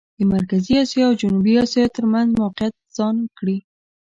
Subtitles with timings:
[0.17, 3.57] د مرکزي اسیا او جنوبي اسیا ترمېنځ موقعیت ځان کړي.